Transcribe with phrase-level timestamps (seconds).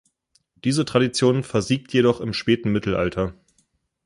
[0.63, 3.35] Diese Tradition versiegt jedoch im späten Mittelalter.